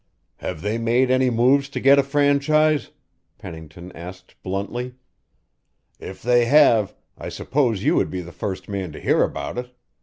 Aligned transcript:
"Have 0.37 0.63
they 0.63 0.79
made 0.79 1.11
any 1.11 1.29
move 1.29 1.69
to 1.69 1.79
get 1.79 1.99
a 1.99 2.01
franchise?" 2.01 2.89
Pennington 3.37 3.91
asked 3.91 4.33
bluntly. 4.41 4.95
"If 5.99 6.23
they 6.23 6.45
have, 6.45 6.95
I 7.19 7.29
suppose 7.29 7.83
you 7.83 7.97
would 7.97 8.09
be 8.09 8.21
the 8.21 8.31
first 8.31 8.67
man 8.67 8.91
to 8.93 8.99
hear 8.99 9.21
about 9.21 9.59
it. 9.59 9.75